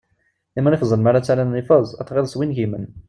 Imrifẓen 0.59 1.01
mara 1.03 1.21
ttarran 1.21 1.59
ifeẓ, 1.61 1.87
ad 1.99 2.05
ttɣilleḍ 2.05 2.27
swingimen. 2.31 2.85